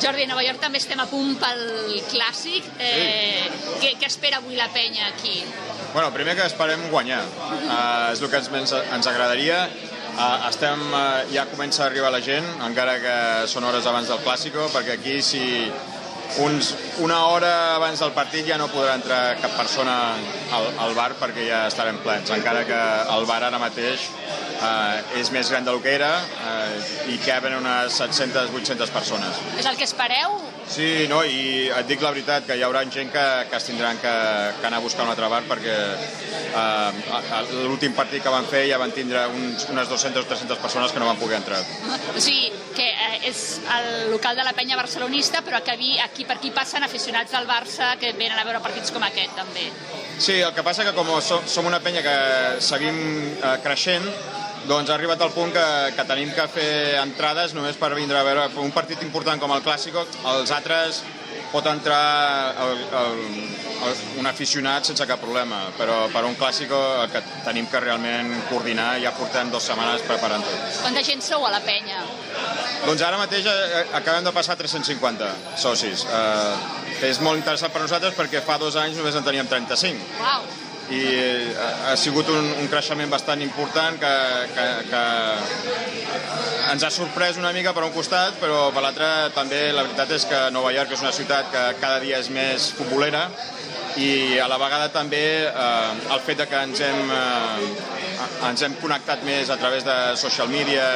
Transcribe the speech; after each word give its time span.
Jordi, 0.00 0.24
a 0.24 0.30
Nova 0.30 0.42
York 0.42 0.62
també 0.62 0.80
estem 0.80 1.00
a 1.02 1.04
punt 1.10 1.34
pel 1.40 1.60
clàssic. 2.08 2.64
Eh, 2.80 3.44
què, 3.82 3.94
què 4.00 4.08
espera 4.08 4.40
avui 4.40 4.56
la 4.56 4.70
penya 4.72 5.10
aquí? 5.10 5.42
Bueno, 5.92 6.08
primer 6.14 6.36
que 6.38 6.46
esperem 6.46 6.86
guanyar. 6.92 7.20
Uh, 7.20 8.12
és 8.14 8.22
el 8.22 8.30
que 8.32 8.40
ens, 8.40 8.72
ens 8.80 9.10
agradaria. 9.10 9.64
Uh, 10.10 10.48
estem, 10.48 10.82
uh, 10.94 11.26
ja 11.34 11.44
comença 11.50 11.84
a 11.84 11.90
arribar 11.90 12.12
la 12.14 12.22
gent, 12.24 12.46
encara 12.66 12.96
que 13.02 13.16
són 13.50 13.66
hores 13.68 13.86
abans 13.86 14.08
del 14.08 14.22
Clàssico, 14.24 14.70
perquè 14.72 14.96
aquí 14.96 15.20
si 15.24 15.42
uns, 16.38 16.74
una 16.98 17.24
hora 17.26 17.74
abans 17.76 18.00
del 18.00 18.12
partit 18.16 18.46
ja 18.48 18.58
no 18.60 18.68
podrà 18.72 18.94
entrar 18.98 19.36
cap 19.42 19.56
persona 19.58 19.96
al, 20.54 20.68
al 20.86 20.94
bar 20.94 21.12
perquè 21.20 21.46
ja 21.48 21.64
estarem 21.70 21.98
plens, 22.04 22.30
encara 22.34 22.64
que 22.68 22.80
el 23.16 23.26
bar 23.28 23.42
ara 23.44 23.58
mateix 23.62 24.06
uh, 24.60 25.18
és 25.18 25.32
més 25.34 25.50
gran 25.50 25.66
del 25.66 25.80
que 25.82 25.94
era 25.96 26.12
uh, 26.20 27.10
i 27.10 27.18
caben 27.24 27.58
unes 27.58 27.98
700-800 28.00 28.94
persones. 28.94 29.42
És 29.58 29.66
el 29.66 29.78
que 29.78 29.88
espereu? 29.88 30.38
Sí, 30.70 31.08
no, 31.10 31.24
i 31.26 31.66
et 31.74 31.88
dic 31.88 32.02
la 32.04 32.12
veritat, 32.14 32.46
que 32.46 32.54
hi 32.54 32.62
haurà 32.62 32.84
gent 32.94 33.10
que, 33.10 33.26
que 33.50 33.58
es 33.58 33.66
tindran 33.66 33.98
que, 33.98 34.12
que 34.60 34.68
anar 34.68 34.78
a 34.78 34.84
buscar 34.84 35.02
un 35.02 35.10
altre 35.10 35.30
bar 35.32 35.42
perquè 35.48 35.76
eh, 36.54 37.54
l'últim 37.64 37.96
partit 37.96 38.22
que 38.22 38.32
van 38.32 38.46
fer 38.46 38.66
ja 38.70 38.78
van 38.78 38.94
tindre 38.94 39.24
uns, 39.34 39.66
unes 39.72 39.90
200 39.90 40.22
o 40.22 40.28
300 40.30 40.62
persones 40.62 40.94
que 40.94 41.02
no 41.02 41.10
van 41.10 41.18
poder 41.18 41.40
entrar. 41.40 41.62
O 42.10 42.20
sigui, 42.22 42.50
que 42.74 42.86
eh, 42.86 43.18
és 43.30 43.60
el 43.74 44.10
local 44.12 44.38
de 44.38 44.44
la 44.46 44.54
penya 44.56 44.78
barcelonista, 44.78 45.42
però 45.46 45.60
que 45.64 45.74
aquí, 45.74 45.98
aquí 46.20 46.26
per 46.28 46.36
aquí 46.36 46.50
passen 46.52 46.84
aficionats 46.84 47.32
del 47.32 47.46
Barça 47.48 47.94
que 47.96 48.12
venen 48.12 48.38
a 48.38 48.44
veure 48.44 48.60
partits 48.60 48.92
com 48.92 49.02
aquest, 49.02 49.32
també. 49.36 49.70
Sí, 50.20 50.40
el 50.40 50.52
que 50.52 50.62
passa 50.62 50.84
que 50.84 50.92
com 50.92 51.08
som, 51.24 51.66
una 51.66 51.80
penya 51.80 52.02
que 52.04 52.16
seguim 52.60 52.98
eh, 53.40 53.56
creixent, 53.64 54.04
doncs 54.68 54.90
ha 54.90 54.98
arribat 54.98 55.22
al 55.24 55.32
punt 55.32 55.52
que, 55.54 55.64
que 55.96 56.04
tenim 56.04 56.32
que 56.36 56.46
fer 56.52 57.00
entrades 57.00 57.54
només 57.56 57.78
per 57.80 57.94
vindre 57.96 58.18
a 58.20 58.24
veure 58.26 58.50
un 58.60 58.72
partit 58.76 59.00
important 59.02 59.40
com 59.40 59.54
el 59.54 59.64
Clàssico. 59.64 60.04
Els 60.34 60.52
altres 60.52 61.00
pot 61.50 61.66
entrar 61.70 62.54
el, 62.64 62.82
el, 63.00 63.18
el, 63.88 64.02
un 64.22 64.28
aficionat 64.30 64.86
sense 64.88 65.06
cap 65.08 65.20
problema, 65.22 65.62
però 65.78 66.04
per 66.12 66.24
un 66.28 66.36
clàssico 66.38 66.78
el 67.02 67.10
que 67.12 67.22
tenim 67.46 67.68
que 67.70 67.82
realment 67.82 68.32
coordinar 68.50 68.92
ja 69.02 69.12
portem 69.16 69.52
dues 69.52 69.66
setmanes 69.70 70.06
preparant 70.08 70.46
tot. 70.46 70.80
Quanta 70.84 71.04
gent 71.06 71.24
sou 71.26 71.46
a 71.46 71.52
la 71.56 71.62
penya? 71.66 72.04
Doncs 72.86 73.04
ara 73.04 73.20
mateix 73.20 73.46
eh, 73.50 73.84
acabem 73.98 74.24
de 74.24 74.32
passar 74.36 74.56
350 74.60 75.30
socis. 75.60 76.06
Eh, 76.06 77.06
és 77.10 77.20
molt 77.24 77.40
interessant 77.40 77.72
per 77.74 77.84
nosaltres 77.84 78.16
perquè 78.16 78.44
fa 78.44 78.58
dos 78.60 78.76
anys 78.80 78.98
només 79.00 79.16
en 79.16 79.26
teníem 79.26 79.48
35. 79.50 80.10
Wow 80.24 80.50
i 80.90 81.02
ha, 81.54 81.68
ha 81.90 81.96
sigut 81.98 82.28
un, 82.34 82.48
un 82.58 82.68
creixement 82.70 83.10
bastant 83.12 83.42
important 83.44 83.98
que, 84.00 84.14
que, 84.56 84.66
que 84.90 85.02
ens 86.70 86.84
ha 86.86 86.90
sorprès 86.94 87.38
una 87.40 87.50
mica 87.50 87.72
per 87.74 87.82
un 87.82 87.90
costat, 87.94 88.36
però 88.38 88.68
per 88.74 88.82
l'altre 88.84 89.06
també 89.34 89.58
la 89.74 89.82
veritat 89.86 90.12
és 90.14 90.26
que 90.30 90.40
Nova 90.54 90.70
York 90.74 90.92
és 90.94 91.02
una 91.02 91.12
ciutat 91.14 91.48
que 91.50 91.62
cada 91.82 91.98
dia 92.02 92.20
és 92.22 92.28
més 92.30 92.68
futbolera 92.76 93.24
i 93.98 94.38
a 94.38 94.46
la 94.50 94.58
vegada 94.60 94.90
també 94.94 95.22
eh, 95.48 96.12
el 96.14 96.20
fet 96.26 96.38
de 96.38 96.46
que 96.46 96.60
ens 96.68 96.82
hem, 96.86 97.10
eh, 97.10 98.28
ens 98.50 98.62
hem 98.62 98.76
connectat 98.82 99.24
més 99.26 99.50
a 99.50 99.58
través 99.58 99.86
de 99.88 99.96
social 100.20 100.50
media 100.52 100.86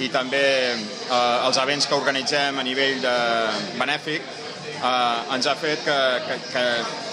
i 0.00 0.08
també 0.14 0.46
eh, 0.72 1.18
els 1.18 1.60
events 1.60 1.90
que 1.90 2.00
organitzem 2.00 2.58
a 2.58 2.64
nivell 2.64 3.04
de 3.04 3.16
benèfic 3.76 4.43
eh, 4.84 5.34
ens 5.36 5.46
ha 5.46 5.54
fet 5.58 5.84
que, 5.84 5.98
que, 6.26 6.38
que 6.52 6.64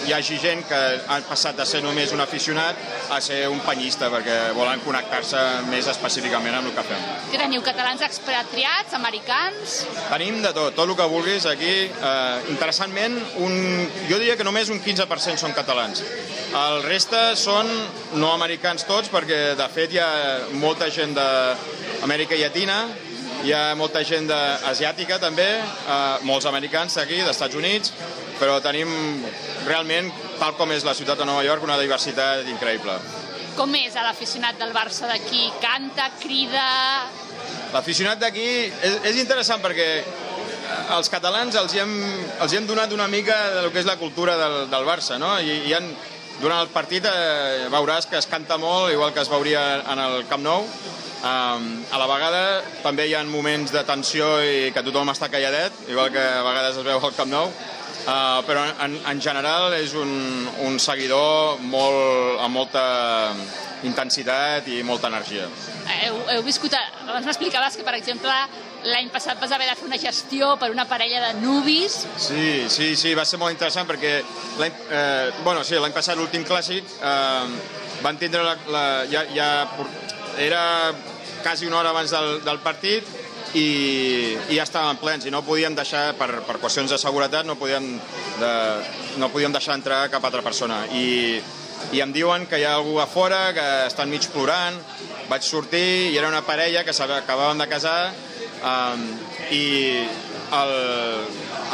hi 0.08 0.14
hagi 0.16 0.38
gent 0.42 0.64
que 0.68 0.80
ha 1.06 1.18
passat 1.28 1.58
de 1.58 1.66
ser 1.68 1.82
només 1.84 2.12
un 2.14 2.22
aficionat 2.24 2.78
a 3.12 3.20
ser 3.24 3.44
un 3.52 3.60
penyista, 3.66 4.08
perquè 4.12 4.38
volen 4.56 4.82
connectar-se 4.86 5.40
més 5.70 5.88
específicament 5.92 6.56
amb 6.58 6.70
el 6.70 6.76
que 6.76 6.86
fem. 6.88 7.06
Què 7.32 7.40
teniu, 7.40 7.64
catalans 7.66 8.04
expatriats, 8.06 8.96
americans? 8.98 9.78
Tenim 10.08 10.40
de 10.44 10.52
tot, 10.56 10.76
tot 10.76 10.88
el 10.88 10.96
que 10.98 11.08
vulguis 11.12 11.46
aquí. 11.50 11.74
Eh, 11.92 12.52
interessantment, 12.52 13.18
un, 13.44 13.56
jo 14.10 14.18
diria 14.18 14.36
que 14.40 14.46
només 14.48 14.72
un 14.72 14.82
15% 14.82 15.42
són 15.42 15.56
catalans. 15.56 16.04
El 16.52 16.82
reste 16.84 17.20
són 17.40 17.70
no 18.20 18.34
americans 18.34 18.84
tots, 18.88 19.08
perquè 19.12 19.54
de 19.56 19.68
fet 19.72 19.94
hi 19.94 20.02
ha 20.02 20.10
molta 20.60 20.90
gent 20.92 21.14
d'Amèrica 21.16 22.36
Llatina, 22.36 22.82
hi 23.42 23.52
ha 23.54 23.74
molta 23.74 24.02
gent 24.06 24.30
asiàtica 24.30 25.18
també, 25.18 25.48
eh, 25.58 26.18
molts 26.28 26.46
americans 26.46 26.96
aquí, 27.02 27.18
dels 27.18 27.34
Estats 27.34 27.58
Units, 27.58 27.92
però 28.38 28.60
tenim 28.62 28.88
realment, 29.66 30.10
tal 30.38 30.54
com 30.58 30.70
és 30.72 30.84
la 30.84 30.94
ciutat 30.94 31.18
de 31.18 31.26
Nova 31.26 31.42
York, 31.44 31.62
una 31.62 31.78
diversitat 31.78 32.46
increïble. 32.46 32.98
Com 33.56 33.74
és 33.74 33.94
l'aficionat 33.94 34.58
del 34.58 34.72
Barça 34.72 35.10
d'aquí? 35.10 35.50
Canta, 35.60 36.10
crida... 36.22 37.08
L'aficionat 37.72 38.20
d'aquí 38.20 38.48
és, 38.68 38.96
és 39.10 39.16
interessant 39.16 39.62
perquè 39.64 39.88
els 40.96 41.08
catalans 41.12 41.56
els 41.56 41.74
hi, 41.74 41.80
hem, 41.82 41.92
els 42.40 42.52
hi 42.52 42.58
hem 42.58 42.66
donat 42.68 42.92
una 42.92 43.08
mica 43.08 43.36
del 43.58 43.70
que 43.72 43.80
és 43.80 43.88
la 43.88 43.98
cultura 44.00 44.36
del, 44.40 44.56
del 44.70 44.88
Barça, 44.88 45.18
no? 45.20 45.34
I, 45.40 45.62
i 45.68 45.74
han, 45.76 45.88
durant 46.40 46.62
el 46.62 46.72
partit 46.72 47.06
eh, 47.08 47.68
veuràs 47.72 48.08
que 48.08 48.18
es 48.20 48.28
canta 48.30 48.58
molt, 48.60 48.92
igual 48.92 49.12
que 49.12 49.20
es 49.24 49.30
veuria 49.32 49.82
en 49.82 50.00
el 50.06 50.26
Camp 50.30 50.44
Nou, 50.44 50.68
Um, 51.22 51.66
a 51.94 52.00
la 52.02 52.06
vegada 52.10 52.40
també 52.82 53.04
hi 53.06 53.12
ha 53.14 53.20
moments 53.22 53.70
de 53.70 53.84
tensió 53.86 54.40
i 54.42 54.72
que 54.74 54.82
tothom 54.82 55.12
està 55.12 55.28
calladet, 55.30 55.84
igual 55.86 56.10
que 56.10 56.18
a 56.18 56.42
vegades 56.42 56.80
es 56.80 56.86
veu 56.86 56.98
al 56.98 57.14
Camp 57.14 57.30
Nou, 57.30 57.46
uh, 57.46 58.40
però 58.48 58.64
en, 58.82 58.96
en 59.06 59.20
general 59.22 59.70
és 59.76 59.94
un, 59.94 60.10
un 60.66 60.80
seguidor 60.82 61.62
molt, 61.62 62.40
amb 62.42 62.58
molta 62.58 62.86
intensitat 63.86 64.66
i 64.74 64.80
molta 64.86 65.12
energia. 65.12 65.46
Heu, 66.00 66.18
heu 66.34 66.42
viscut, 66.42 66.74
abans 66.74 67.26
m'explicaves 67.26 67.78
que 67.78 67.86
per 67.86 67.94
exemple 68.00 68.34
l'any 68.82 69.12
passat 69.14 69.38
vas 69.38 69.54
haver 69.54 69.68
de 69.70 69.76
fer 69.78 69.86
una 69.86 69.98
gestió 70.02 70.56
per 70.58 70.72
una 70.74 70.88
parella 70.90 71.22
de 71.28 71.32
nubis. 71.38 72.00
Sí, 72.18 72.66
sí, 72.66 72.96
sí, 72.98 73.14
va 73.14 73.26
ser 73.28 73.38
molt 73.38 73.54
interessant 73.54 73.86
perquè 73.86 74.16
l'any 74.58 74.74
eh, 74.90 75.30
bueno, 75.46 75.62
sí, 75.62 75.78
passat 75.94 76.18
l'últim 76.18 76.42
clàssic 76.42 76.98
eh, 76.98 77.46
van 78.02 78.18
tindre 78.18 78.42
la, 78.42 78.58
la, 78.74 78.84
ja, 79.06 79.22
ja 79.30 79.50
era 80.42 80.62
quasi 81.42 81.66
una 81.66 81.80
hora 81.80 81.90
abans 81.90 82.10
del, 82.14 82.40
del 82.44 82.58
partit 82.64 83.08
i, 83.54 84.36
i 84.48 84.56
ja 84.56 84.64
estaven 84.64 85.00
plens 85.00 85.26
i 85.26 85.32
no 85.34 85.42
podíem 85.44 85.74
deixar, 85.76 86.12
per, 86.18 86.30
per 86.46 86.58
qüestions 86.62 86.92
de 86.92 86.98
seguretat, 87.00 87.46
no 87.46 87.58
podíem, 87.60 87.88
de, 88.40 88.52
no 89.20 89.28
podíem 89.32 89.52
deixar 89.52 89.76
entrar 89.76 90.06
cap 90.12 90.24
altra 90.24 90.44
persona. 90.44 90.84
I, 90.96 91.42
i 91.92 92.00
em 92.00 92.12
diuen 92.14 92.46
que 92.48 92.60
hi 92.60 92.66
ha 92.66 92.76
algú 92.78 92.98
a 93.02 93.08
fora, 93.10 93.50
que 93.56 93.68
estan 93.88 94.10
mig 94.10 94.28
plorant, 94.32 94.78
vaig 95.28 95.44
sortir 95.46 96.12
i 96.12 96.18
era 96.18 96.30
una 96.30 96.44
parella 96.46 96.84
que 96.84 96.94
acabàvem 96.94 97.60
de 97.60 97.68
casar 97.68 98.12
um, 98.62 99.06
i 99.50 99.64
el, 100.52 100.72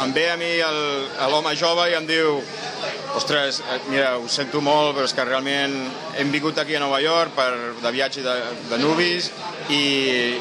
em 0.03 0.13
ve 0.15 0.29
a 0.31 0.37
mi 0.39 0.51
l'home 1.31 1.55
jove 1.59 1.89
i 1.91 1.95
em 1.97 2.07
diu 2.07 2.39
ostres, 3.17 3.59
eh, 3.59 3.79
mira, 3.89 4.17
ho 4.17 4.27
sento 4.29 4.61
molt, 4.61 4.93
però 4.95 5.07
és 5.07 5.13
que 5.17 5.25
realment 5.25 5.75
hem 6.17 6.31
vingut 6.31 6.59
aquí 6.61 6.75
a 6.77 6.83
Nova 6.83 7.01
York 7.01 7.35
per, 7.35 7.51
de 7.81 7.91
viatge 7.91 8.23
de, 8.23 8.35
de 8.69 8.79
nubis 8.79 9.31
i 9.69 9.81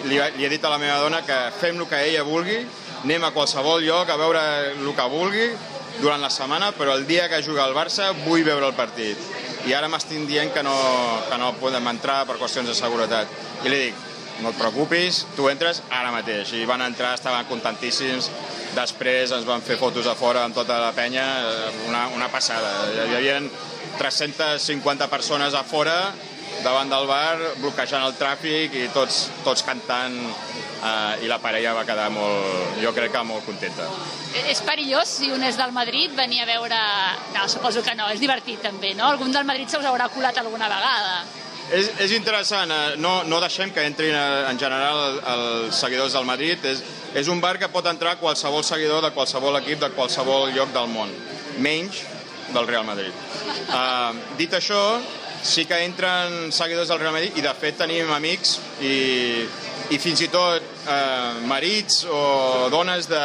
li, 0.08 0.18
li 0.36 0.46
he 0.46 0.50
dit 0.50 0.64
a 0.64 0.72
la 0.72 0.80
meva 0.80 0.98
dona 1.02 1.22
que 1.26 1.36
fem 1.60 1.78
el 1.78 1.88
que 1.88 2.00
ella 2.08 2.24
vulgui, 2.26 2.58
anem 3.02 3.28
a 3.28 3.32
qualsevol 3.34 3.84
lloc 3.84 4.10
a 4.10 4.18
veure 4.20 4.42
el 4.72 4.90
que 4.96 5.08
vulgui 5.12 5.46
durant 6.00 6.22
la 6.22 6.30
setmana, 6.30 6.72
però 6.72 6.96
el 6.96 7.06
dia 7.06 7.28
que 7.28 7.42
juga 7.42 7.66
el 7.66 7.76
Barça 7.76 8.12
vull 8.24 8.44
veure 8.46 8.70
el 8.70 8.76
partit. 8.78 9.18
I 9.68 9.74
ara 9.74 9.88
m'estic 9.90 10.24
dient 10.28 10.52
que 10.54 10.62
no, 10.62 10.76
que 11.28 11.38
no 11.38 11.52
podem 11.60 11.86
entrar 11.90 12.22
per 12.26 12.38
qüestions 12.40 12.70
de 12.70 12.76
seguretat. 12.76 13.28
I 13.66 13.72
li 13.72 13.80
dic, 13.88 14.04
no 14.42 14.52
et 14.52 14.60
preocupis, 14.60 15.24
tu 15.36 15.48
entres 15.50 15.82
ara 15.90 16.14
mateix. 16.14 16.54
I 16.54 16.64
van 16.68 16.84
entrar, 16.86 17.16
estaven 17.18 17.48
contentíssims, 17.50 18.30
Després 18.76 19.32
ens 19.32 19.46
van 19.48 19.62
fer 19.64 19.78
fotos 19.80 20.06
a 20.06 20.14
fora 20.18 20.44
amb 20.44 20.56
tota 20.56 20.76
la 20.82 20.92
penya, 20.96 21.24
eh, 21.48 21.70
una, 21.88 22.06
una 22.14 22.28
passada. 22.32 22.70
Hi 22.94 23.16
havia 23.16 23.38
350 23.98 25.08
persones 25.10 25.54
a 25.54 25.64
fora 25.64 25.96
davant 26.64 26.90
del 26.90 27.06
bar, 27.08 27.36
bloquejant 27.62 28.04
el 28.06 28.14
tràfic 28.18 28.74
i 28.78 28.86
tots, 28.94 29.26
tots 29.46 29.64
cantant 29.66 30.16
eh, 30.18 31.24
i 31.24 31.30
la 31.30 31.38
parella 31.42 31.74
va 31.76 31.84
quedar 31.88 32.08
molt, 32.14 32.78
jo 32.82 32.92
crec 32.96 33.12
que 33.14 33.24
molt 33.26 33.46
contenta. 33.46 33.88
És 34.44 34.62
perillós 34.66 35.18
si 35.20 35.32
un 35.34 35.44
és 35.46 35.58
del 35.58 35.74
Madrid 35.76 36.14
venir 36.16 36.42
a 36.44 36.48
veure... 36.48 36.78
No, 37.34 37.48
suposo 37.50 37.82
que 37.86 37.94
no, 37.98 38.08
és 38.12 38.22
divertit 38.22 38.62
també, 38.64 38.94
no? 38.98 39.08
Algun 39.12 39.34
del 39.34 39.46
Madrid 39.48 39.70
se 39.70 39.80
us 39.80 39.88
haurà 39.88 40.08
colat 40.14 40.38
alguna 40.38 40.70
vegada. 40.70 41.20
És, 41.68 41.90
és 42.00 42.12
interessant, 42.16 42.70
eh, 42.72 42.94
no, 43.00 43.22
no 43.28 43.40
deixem 43.44 43.72
que 43.74 43.84
entrin 43.84 44.16
eh, 44.16 44.44
en 44.48 44.60
general 44.60 45.18
els 45.34 45.80
seguidors 45.82 46.16
del 46.16 46.28
Madrid, 46.28 46.64
és, 46.64 46.82
és 47.18 47.28
un 47.28 47.42
bar 47.44 47.56
que 47.60 47.68
pot 47.72 47.86
entrar 47.90 48.18
qualsevol 48.20 48.64
seguidor 48.64 49.04
de 49.04 49.12
qualsevol 49.16 49.60
equip 49.60 49.82
de 49.84 49.92
qualsevol 49.96 50.48
lloc 50.56 50.72
del 50.76 50.88
món, 50.92 51.12
menys 51.58 52.04
del 52.54 52.66
Real 52.66 52.86
Madrid. 52.88 53.12
Uh, 53.68 54.16
dit 54.40 54.52
això, 54.56 54.80
sí 55.42 55.64
que 55.66 55.78
entren 55.84 56.52
seguidors 56.52 56.88
del 56.88 57.00
Real 57.00 57.14
Madrid 57.14 57.36
i 57.38 57.44
de 57.44 57.54
fet 57.56 57.78
tenim 57.80 58.10
amics 58.14 58.58
i, 58.84 59.46
i 59.94 59.98
fins 60.02 60.22
i 60.24 60.28
tot 60.32 60.62
eh, 60.62 61.42
marits 61.48 62.02
o 62.10 62.68
dones 62.72 63.08
de... 63.10 63.20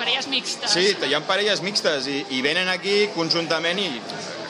Parelles 0.00 0.28
mixtes. 0.32 0.70
Sí, 0.72 0.94
hi 1.06 1.14
ha 1.14 1.20
parelles 1.28 1.62
mixtes 1.64 2.08
i, 2.10 2.22
i 2.36 2.40
venen 2.44 2.70
aquí 2.72 3.10
conjuntament 3.16 3.82
i 3.82 3.90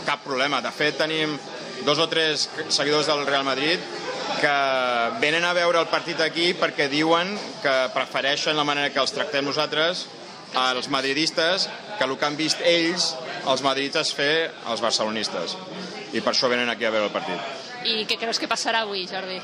cap 0.07 0.23
problema. 0.25 0.63
De 0.65 0.73
fet, 0.75 0.97
tenim 1.01 1.37
dos 1.85 1.99
o 1.99 2.09
tres 2.09 2.49
seguidors 2.69 3.09
del 3.09 3.27
Real 3.27 3.45
Madrid 3.45 3.81
que 4.41 4.57
venen 5.21 5.45
a 5.45 5.53
veure 5.53 5.81
el 5.81 5.91
partit 5.93 6.21
aquí 6.25 6.53
perquè 6.57 6.89
diuen 6.89 7.35
que 7.61 7.77
prefereixen 7.95 8.57
la 8.57 8.65
manera 8.65 8.93
que 8.93 9.01
els 9.03 9.13
tractem 9.13 9.45
nosaltres 9.45 10.07
als 10.57 10.89
madridistes 10.91 11.69
que 11.99 12.05
el 12.05 12.17
que 12.17 12.27
han 12.27 12.37
vist 12.39 12.63
ells, 12.65 13.13
els 13.47 13.63
madridistes, 13.63 14.15
fer 14.17 14.51
als 14.67 14.81
barcelonistes. 14.81 15.57
I 16.13 16.21
per 16.21 16.33
això 16.33 16.49
venen 16.51 16.69
aquí 16.73 16.85
a 16.85 16.91
veure 16.91 17.07
el 17.07 17.15
partit. 17.15 17.39
I 17.87 18.05
què 18.05 18.19
creus 18.21 18.39
que 18.41 18.49
passarà 18.51 18.83
avui, 18.85 19.07
Jordi? 19.09 19.39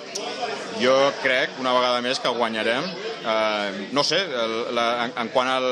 Jo 0.82 0.94
crec, 1.22 1.54
una 1.62 1.72
vegada 1.72 2.02
més, 2.04 2.18
que 2.20 2.28
guanyarem. 2.28 2.84
Eh, 3.24 3.88
no 3.96 4.04
sé, 4.04 4.18
el, 4.20 4.56
la, 4.76 4.86
en, 5.06 5.14
en 5.22 5.30
quant 5.32 5.48
al 5.48 5.68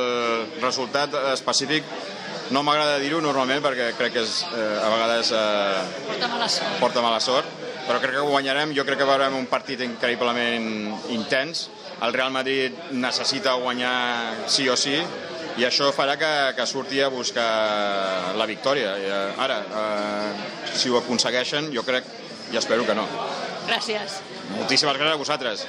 resultat 0.63 1.13
específic, 1.35 1.85
no 2.55 2.63
m'agrada 2.65 2.99
dir-ho 3.01 3.21
normalment 3.25 3.63
perquè 3.65 3.91
crec 3.99 4.17
que 4.17 4.23
és, 4.25 4.39
eh, 4.53 4.65
a 4.81 4.89
vegades 4.93 5.31
eh, 5.33 5.85
Porta 6.09 6.29
mala 6.29 6.49
sort. 6.49 6.81
porta 6.81 7.05
mala 7.05 7.21
sort, 7.21 7.53
però 7.89 8.01
crec 8.01 8.17
que 8.17 8.25
guanyarem. 8.31 8.73
Jo 8.77 8.85
crec 8.89 9.01
que 9.03 9.09
veurem 9.09 9.37
un 9.37 9.47
partit 9.51 9.81
increïblement 9.85 10.69
intens. 11.13 11.69
El 12.05 12.13
Real 12.13 12.33
Madrid 12.35 12.73
necessita 12.93 13.55
guanyar 13.61 14.49
sí 14.51 14.69
o 14.69 14.77
sí 14.77 14.97
i 15.57 15.65
això 15.67 15.91
farà 15.95 16.17
que, 16.19 16.33
que 16.57 16.67
surti 16.67 17.01
a 17.03 17.09
buscar 17.13 18.35
la 18.39 18.47
victòria. 18.51 18.97
I, 18.99 19.07
eh, 19.07 19.47
ara, 19.47 19.61
eh, 19.63 20.75
si 20.75 20.91
ho 20.91 20.99
aconsegueixen, 20.99 21.71
jo 21.75 21.85
crec 21.87 22.09
i 22.53 22.59
espero 22.61 22.87
que 22.87 22.95
no. 22.99 23.07
Gràcies. 23.69 24.21
Moltíssimes 24.55 24.99
gràcies 24.99 25.15
a 25.15 25.21
vosaltres. 25.21 25.67